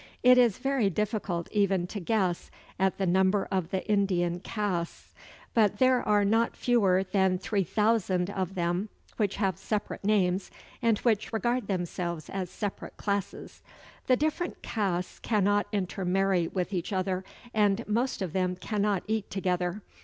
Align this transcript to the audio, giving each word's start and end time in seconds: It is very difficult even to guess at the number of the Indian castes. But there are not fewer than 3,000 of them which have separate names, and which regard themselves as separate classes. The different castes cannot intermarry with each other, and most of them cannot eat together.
It 0.23 0.39
is 0.39 0.57
very 0.57 0.89
difficult 0.89 1.47
even 1.51 1.85
to 1.85 1.99
guess 1.99 2.49
at 2.79 2.97
the 2.97 3.05
number 3.05 3.47
of 3.51 3.69
the 3.69 3.87
Indian 3.87 4.39
castes. 4.39 5.13
But 5.53 5.77
there 5.77 6.01
are 6.01 6.25
not 6.25 6.57
fewer 6.57 7.03
than 7.03 7.37
3,000 7.37 8.31
of 8.31 8.55
them 8.55 8.89
which 9.17 9.35
have 9.35 9.59
separate 9.59 10.03
names, 10.03 10.49
and 10.81 10.97
which 11.01 11.31
regard 11.31 11.67
themselves 11.67 12.31
as 12.31 12.49
separate 12.49 12.97
classes. 12.97 13.61
The 14.07 14.17
different 14.17 14.63
castes 14.63 15.19
cannot 15.19 15.67
intermarry 15.71 16.47
with 16.47 16.73
each 16.73 16.91
other, 16.91 17.23
and 17.53 17.87
most 17.87 18.23
of 18.23 18.33
them 18.33 18.55
cannot 18.55 19.03
eat 19.05 19.29
together. 19.29 19.83